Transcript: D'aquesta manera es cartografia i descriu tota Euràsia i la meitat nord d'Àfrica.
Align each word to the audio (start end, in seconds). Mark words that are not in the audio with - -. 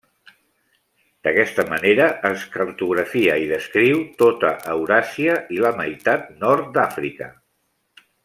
D'aquesta 1.27 1.65
manera 1.73 2.07
es 2.29 2.45
cartografia 2.55 3.35
i 3.43 3.45
descriu 3.53 4.01
tota 4.23 4.53
Euràsia 4.77 5.37
i 5.57 5.61
la 5.67 5.73
meitat 5.83 6.25
nord 6.47 6.73
d'Àfrica. 6.81 7.29